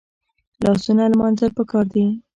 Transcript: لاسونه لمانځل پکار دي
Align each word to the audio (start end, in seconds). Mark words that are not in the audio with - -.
لاسونه 0.63 1.03
لمانځل 1.11 1.51
پکار 1.57 1.85
دي 1.93 2.05